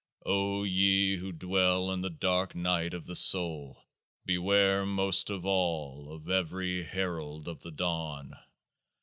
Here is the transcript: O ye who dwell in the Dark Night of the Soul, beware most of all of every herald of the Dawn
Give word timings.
O 0.25 0.63
ye 0.63 1.17
who 1.17 1.31
dwell 1.31 1.91
in 1.91 2.01
the 2.01 2.09
Dark 2.09 2.55
Night 2.55 2.95
of 2.95 3.05
the 3.05 3.15
Soul, 3.15 3.83
beware 4.25 4.83
most 4.83 5.29
of 5.29 5.45
all 5.45 6.11
of 6.11 6.27
every 6.27 6.81
herald 6.83 7.47
of 7.47 7.61
the 7.61 7.69
Dawn 7.69 8.33